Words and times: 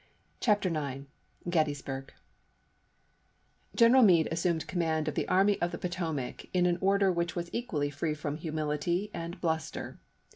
CHAPTER 0.39 0.69
IX 0.75 1.05
GETTYSBURG 1.47 2.11
GENERAL 3.75 4.01
MEADE 4.01 4.29
assumed 4.31 4.65
command 4.65 5.07
of 5.07 5.13
the 5.13 5.21
chap. 5.25 5.29
ix. 5.29 5.31
Army 5.31 5.61
of 5.61 5.71
the 5.71 5.77
Potomac 5.77 6.45
in 6.55 6.65
an 6.65 6.79
order 6.81 7.11
which 7.11 7.35
was 7.35 7.53
equally 7.53 7.91
free 7.91 8.15
from 8.15 8.37
humility 8.37 9.11
and 9.13 9.39
bluster. 9.39 9.99